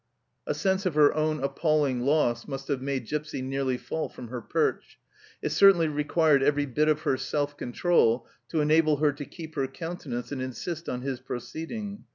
[0.51, 4.41] 'A sense of her own appalling loss must have made Gipsy nearly fall from her
[4.41, 4.97] perch;
[5.43, 9.67] it certainly required every bit of her self control to enable her to keep her
[9.67, 12.05] countenance and insist on his proceeding.